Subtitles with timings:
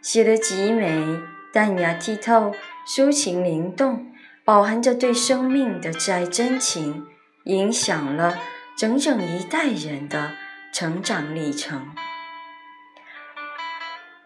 [0.00, 1.20] 写得极美、
[1.52, 2.54] 淡雅、剔透、
[2.86, 4.12] 抒情灵动，
[4.44, 7.06] 饱含着对生命的挚爱真情，
[7.44, 8.38] 影响了
[8.76, 10.32] 整整一代人的
[10.72, 11.90] 成长历程。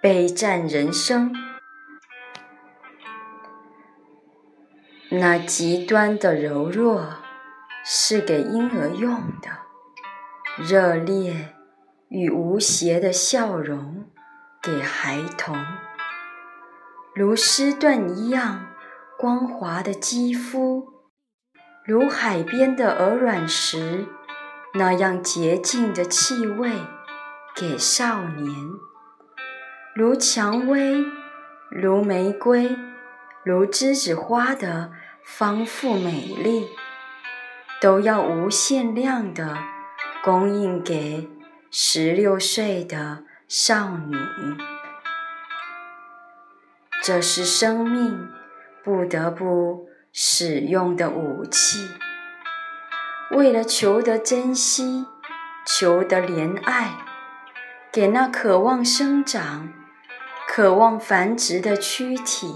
[0.00, 1.34] 备战人生，
[5.10, 7.14] 那极端的柔弱
[7.84, 9.50] 是给婴儿用的，
[10.56, 11.54] 热烈
[12.08, 14.06] 与无邪的笑容。
[14.60, 15.56] 给孩童，
[17.14, 18.66] 如丝缎一样
[19.16, 20.88] 光滑的肌肤，
[21.84, 24.06] 如海边的鹅卵石
[24.74, 26.70] 那样洁净的气味；
[27.54, 28.54] 给少年，
[29.94, 31.04] 如蔷薇，
[31.70, 32.76] 如玫瑰，
[33.44, 34.90] 如栀子花的
[35.24, 36.68] 丰富美丽，
[37.80, 39.56] 都要无限量的
[40.24, 41.30] 供应给
[41.70, 43.27] 十六岁的。
[43.48, 44.14] 少女，
[47.02, 48.28] 这是生命
[48.84, 51.88] 不得不使用的武器。
[53.30, 55.06] 为了求得珍惜，
[55.66, 57.06] 求得怜爱，
[57.90, 59.72] 给那渴望生长、
[60.46, 62.52] 渴望繁殖的躯体。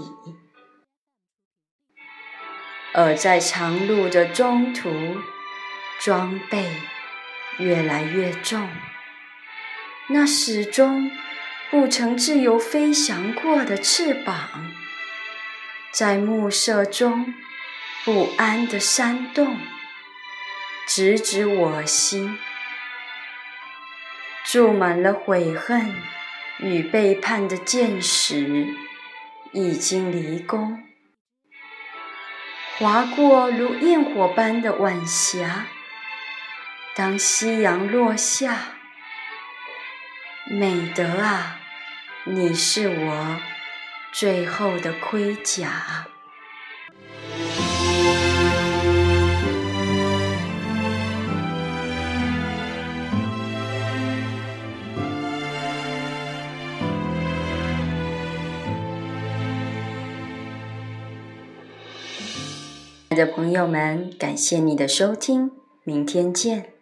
[2.93, 4.91] 而在长路的中途，
[5.99, 6.71] 装备
[7.57, 8.69] 越来越重。
[10.07, 11.09] 那始终
[11.71, 14.71] 不曾自由飞翔过的翅膀，
[15.91, 17.33] 在暮色中
[18.03, 19.57] 不安地扇动，
[20.87, 22.37] 直指我心。
[24.45, 25.95] 注满了悔恨
[26.59, 28.67] 与背叛的箭矢
[29.53, 30.83] 已经离宫，
[32.77, 35.65] 划过如焰火般的晚霞。
[36.93, 38.75] 当夕阳落下。
[40.45, 41.59] 美德啊，
[42.25, 43.37] 你是我
[44.11, 46.07] 最后的盔甲。
[63.09, 65.51] 亲爱的朋友们，感谢你的收听，
[65.83, 66.72] 明天见。